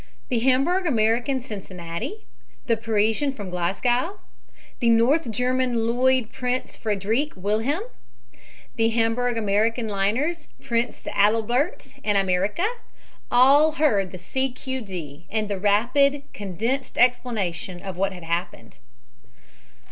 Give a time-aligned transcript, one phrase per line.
[0.29, 2.25] The Hamburg American Cincinnati,
[2.65, 4.19] the Parisian from Glasgow,
[4.79, 7.83] the North German Lloyd Prinz Friedrich Wilhelm,
[8.77, 12.65] the Hamburg American liners Prinz Adelbert and Amerika,
[13.29, 14.51] all heard the C.
[14.51, 14.81] Q.
[14.81, 15.27] D.
[15.29, 18.79] and the rapid, condensed explanation of what had happened.